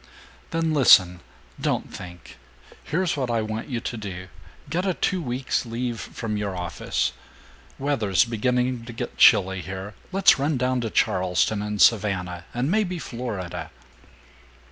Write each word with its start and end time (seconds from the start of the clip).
"Then 0.49 0.73
listen! 0.73 1.19
Don't 1.61 1.93
think! 1.95 2.39
Here's 2.83 3.15
what 3.15 3.29
I 3.29 3.43
want 3.43 3.69
you 3.69 3.79
to 3.81 3.97
do! 3.97 4.29
Get 4.67 4.83
a 4.83 4.95
two 4.95 5.21
weeks 5.21 5.63
leave 5.63 5.99
from 5.99 6.37
your 6.37 6.57
office. 6.57 7.11
Weather's 7.77 8.25
beginning 8.25 8.83
to 8.85 8.93
get 8.93 9.15
chilly 9.19 9.61
here. 9.61 9.93
Let's 10.11 10.39
run 10.39 10.57
down 10.57 10.81
to 10.81 10.89
Charleston 10.89 11.61
and 11.61 11.79
Savannah 11.79 12.45
and 12.51 12.71
maybe 12.71 12.97
Florida. 12.97 13.69